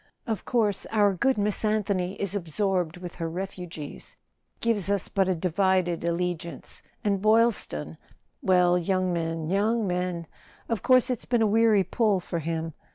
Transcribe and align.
Of 0.25 0.45
course 0.45 0.87
our 0.87 1.13
good 1.13 1.37
Miss 1.37 1.63
Anthony 1.63 2.15
is 2.19 2.33
absorbed 2.33 2.97
with 2.97 3.13
her 3.17 3.29
refugees—gives 3.29 4.89
us 4.89 5.07
but 5.09 5.27
a 5.27 5.35
divided 5.35 6.03
allegiance. 6.03 6.81
And 7.03 7.21
Boyl¬ 7.21 7.53
ston—well, 7.53 8.79
young 8.79 9.13
men, 9.13 9.45
young 9.47 9.85
men! 9.85 10.25
Of 10.67 10.81
course 10.81 11.11
it's 11.11 11.25
been 11.25 11.43
a 11.43 11.45
weary 11.45 11.83
pull 11.83 12.19
for 12.19 12.39
him. 12.39 12.73